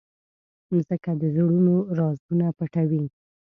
[0.73, 3.05] مځکه د زړونو رازونه پټوي.